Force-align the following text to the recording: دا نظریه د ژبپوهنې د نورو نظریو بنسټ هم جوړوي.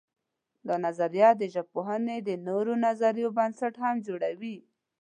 دا 0.67 0.75
نظریه 0.85 1.29
د 1.37 1.43
ژبپوهنې 1.53 2.17
د 2.21 2.29
نورو 2.47 2.73
نظریو 2.85 3.35
بنسټ 3.37 3.73
هم 3.83 3.95
جوړوي. 4.07 4.55